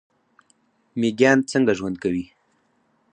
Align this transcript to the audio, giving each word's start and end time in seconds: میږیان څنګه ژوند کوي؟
میږیان 0.99 1.39
څنګه 1.51 1.71
ژوند 1.79 1.97
کوي؟ 2.03 2.25